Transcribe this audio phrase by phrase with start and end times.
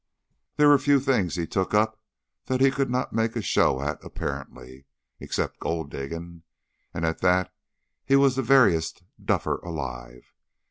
[0.55, 2.01] There were few things he took up
[2.45, 4.85] that he could not make a show at apparently,
[5.19, 6.41] except gold digging,
[6.91, 7.53] and at that
[8.03, 10.33] he was the veriest duffer alive.